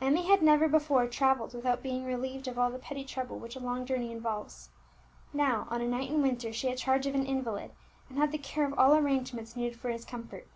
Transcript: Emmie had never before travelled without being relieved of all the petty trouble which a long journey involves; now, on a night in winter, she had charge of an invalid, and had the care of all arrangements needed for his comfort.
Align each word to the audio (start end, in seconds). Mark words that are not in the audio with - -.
Emmie 0.00 0.26
had 0.26 0.40
never 0.42 0.66
before 0.68 1.06
travelled 1.06 1.52
without 1.52 1.82
being 1.82 2.06
relieved 2.06 2.48
of 2.48 2.58
all 2.58 2.70
the 2.70 2.78
petty 2.78 3.04
trouble 3.04 3.38
which 3.38 3.54
a 3.56 3.60
long 3.60 3.84
journey 3.84 4.10
involves; 4.10 4.70
now, 5.34 5.66
on 5.68 5.82
a 5.82 5.86
night 5.86 6.08
in 6.08 6.22
winter, 6.22 6.50
she 6.50 6.68
had 6.70 6.78
charge 6.78 7.06
of 7.06 7.14
an 7.14 7.26
invalid, 7.26 7.72
and 8.08 8.16
had 8.16 8.32
the 8.32 8.38
care 8.38 8.64
of 8.64 8.72
all 8.78 8.94
arrangements 8.94 9.54
needed 9.54 9.78
for 9.78 9.90
his 9.90 10.06
comfort. 10.06 10.48